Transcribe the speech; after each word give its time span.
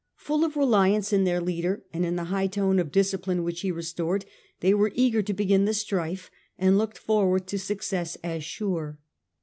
Full 0.15 0.43
of 0.43 0.57
reliance 0.57 1.13
in 1.13 1.25
their 1.25 1.39
leader, 1.39 1.83
and 1.93 2.03
in 2.03 2.15
the 2.15 2.23
high 2.33 2.47
tone 2.47 2.79
of 2.79 2.91
discipline 2.91 3.43
which 3.43 3.61
he 3.61 3.69
restored, 3.71 4.25
they 4.59 4.73
were 4.73 4.91
eager 4.95 5.21
to 5.21 5.31
begin 5.31 5.65
the 5.65 5.75
strife 5.75 6.31
and 6.57 6.75
looked 6.75 6.97
forward 6.97 7.45
to 7.45 7.59
success 7.59 8.17
as 8.23 8.43
sure. 8.43 8.97